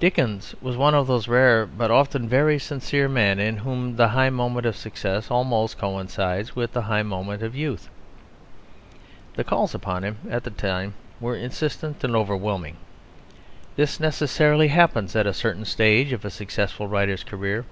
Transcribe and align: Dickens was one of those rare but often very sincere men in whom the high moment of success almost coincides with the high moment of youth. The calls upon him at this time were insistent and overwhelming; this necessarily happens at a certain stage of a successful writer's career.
Dickens 0.00 0.54
was 0.62 0.78
one 0.78 0.94
of 0.94 1.06
those 1.06 1.28
rare 1.28 1.66
but 1.66 1.90
often 1.90 2.26
very 2.26 2.58
sincere 2.58 3.06
men 3.06 3.38
in 3.38 3.58
whom 3.58 3.96
the 3.96 4.08
high 4.08 4.30
moment 4.30 4.64
of 4.64 4.74
success 4.74 5.30
almost 5.30 5.76
coincides 5.76 6.56
with 6.56 6.72
the 6.72 6.80
high 6.80 7.02
moment 7.02 7.42
of 7.42 7.54
youth. 7.54 7.90
The 9.36 9.44
calls 9.44 9.74
upon 9.74 10.04
him 10.04 10.20
at 10.30 10.44
this 10.44 10.54
time 10.54 10.94
were 11.20 11.36
insistent 11.36 12.02
and 12.02 12.16
overwhelming; 12.16 12.78
this 13.76 14.00
necessarily 14.00 14.68
happens 14.68 15.14
at 15.14 15.26
a 15.26 15.34
certain 15.34 15.66
stage 15.66 16.12
of 16.14 16.24
a 16.24 16.30
successful 16.30 16.88
writer's 16.88 17.22
career. 17.22 17.66